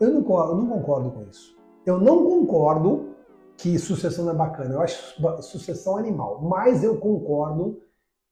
[0.00, 1.56] Eu não, eu não concordo com isso.
[1.86, 3.14] Eu não concordo
[3.56, 4.74] que sucessão não é bacana.
[4.74, 6.42] Eu acho sucessão animal.
[6.42, 7.80] Mas eu concordo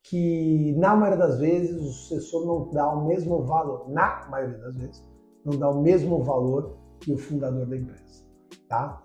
[0.02, 4.74] que, na maioria das vezes, o sucessor não dá o mesmo valor, na maioria das
[4.74, 5.08] vezes,
[5.44, 8.24] não dá o mesmo valor que o fundador da empresa.
[8.68, 9.00] Tá?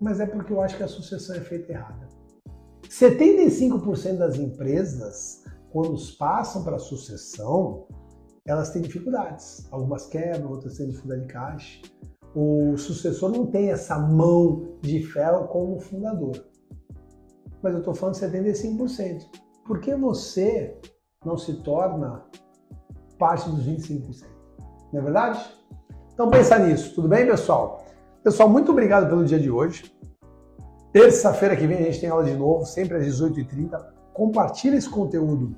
[0.00, 2.08] Mas é porque eu acho que a sucessão é feita errada.
[2.88, 7.86] 75% das empresas quando passam para a sucessão,
[8.46, 9.66] elas têm dificuldades.
[9.70, 11.82] Algumas quebram, outras têm dificuldade de caixa.
[12.34, 16.44] O sucessor não tem essa mão de ferro como o fundador.
[17.62, 19.28] Mas eu estou falando 75%.
[19.64, 20.76] Por que você
[21.24, 22.24] não se torna
[23.18, 24.24] parte dos 25%?
[24.92, 25.44] Não é verdade?
[26.12, 27.84] Então pensa nisso, tudo bem, pessoal?
[28.22, 29.94] Pessoal, muito obrigado pelo dia de hoje.
[30.92, 35.56] Terça-feira que vem a gente tem aula de novo, sempre às 18h30 compartilha esse conteúdo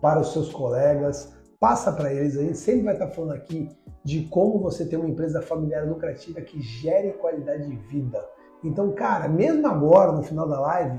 [0.00, 2.34] para os seus colegas, passa para eles.
[2.38, 3.68] A gente sempre vai estar falando aqui
[4.02, 8.26] de como você ter uma empresa familiar lucrativa que gere qualidade de vida.
[8.64, 10.98] Então, cara, mesmo agora, no final da live,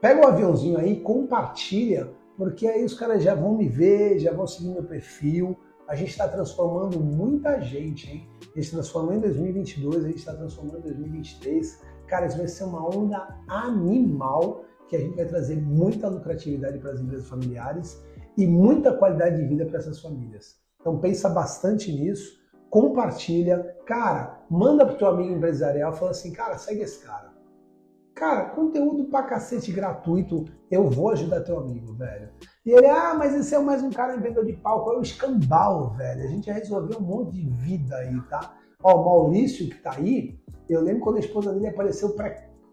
[0.00, 4.32] pega o um aviãozinho aí, compartilha, porque aí os caras já vão me ver, já
[4.32, 5.56] vão seguir meu perfil.
[5.86, 8.28] A gente está transformando muita gente, hein?
[8.52, 11.80] A gente transformou em 2022, a gente está transformando em 2023.
[12.08, 16.92] Cara, isso vai ser uma onda animal que a gente vai trazer muita lucratividade para
[16.92, 18.02] as empresas familiares
[18.36, 20.56] e muita qualidade de vida para essas famílias.
[20.80, 22.38] Então pensa bastante nisso,
[22.70, 27.28] compartilha, cara, manda pro teu amigo empresarial, fala assim, cara, segue esse cara.
[28.14, 32.30] Cara, conteúdo pra cacete gratuito, eu vou ajudar teu amigo, velho.
[32.66, 35.90] E ele, ah, mas esse é mais um cara venda de palco, é o escambau,
[35.90, 36.24] velho.
[36.24, 38.56] A gente já resolveu um monte de vida aí, tá?
[38.82, 42.16] Ó, o Maurício que tá aí, eu lembro quando a esposa dele apareceu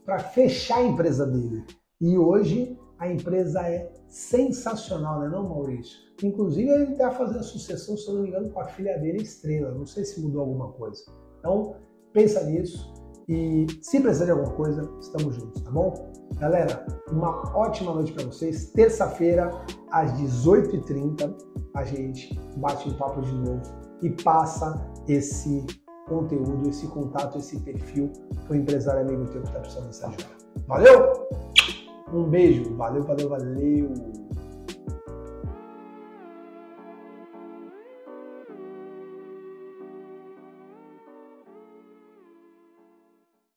[0.03, 1.63] para fechar a empresa dele.
[2.01, 5.97] E hoje a empresa é sensacional, né, não, Maurício?
[6.23, 9.71] Inclusive ele está fazendo sucessão, se não me engano, com a filha dele, Estrela.
[9.71, 11.03] Não sei se mudou alguma coisa.
[11.39, 11.75] Então,
[12.13, 12.93] pensa nisso
[13.27, 15.93] e se precisar de alguma coisa, estamos juntos, tá bom?
[16.37, 18.71] Galera, uma ótima noite para vocês.
[18.71, 19.49] Terça-feira,
[19.91, 21.35] às 18h30,
[21.73, 23.61] a gente bate um papo de novo
[24.01, 25.65] e passa esse
[26.07, 28.11] conteúdo, esse contato, esse perfil
[28.45, 30.35] para o empresário amigo teu que está precisando dessa ajuda.
[30.67, 31.74] Valeu!
[32.15, 34.24] Um beijo, valeu, valeu, valeu!